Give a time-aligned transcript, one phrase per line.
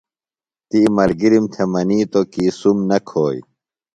[0.69, 3.39] تی ملگِرِم تھےۡ منِیتوۡ کی سُم نہ کھوئی۔